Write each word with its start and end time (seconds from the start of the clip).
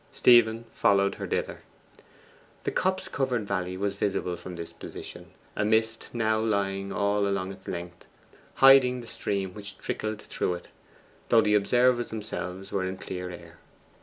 Stephen 0.11 0.65
followed 0.73 1.13
her 1.21 1.27
thither. 1.27 1.59
The 2.63 2.71
copse 2.71 3.07
covered 3.07 3.47
valley 3.47 3.77
was 3.77 3.93
visible 3.93 4.35
from 4.35 4.55
this 4.55 4.73
position, 4.73 5.27
a 5.55 5.63
mist 5.63 6.09
now 6.11 6.39
lying 6.39 6.91
all 6.91 7.27
along 7.27 7.51
its 7.51 7.67
length, 7.67 8.07
hiding 8.55 9.01
the 9.01 9.05
stream 9.05 9.53
which 9.53 9.77
trickled 9.77 10.19
through 10.23 10.55
it, 10.55 10.69
though 11.29 11.41
the 11.41 11.53
observers 11.53 12.07
themselves 12.07 12.71
were 12.71 12.83
in 12.83 12.97
clear 12.97 13.29
air. 13.29 13.59